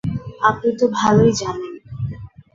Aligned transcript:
আপনি 0.41 0.69
তো 0.79 0.85
ভালোই 0.99 1.31
জানেন। 1.33 1.73